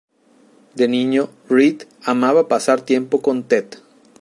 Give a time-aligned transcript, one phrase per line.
[0.73, 3.67] De niño, Reed amaba pasar tiempo con Ted.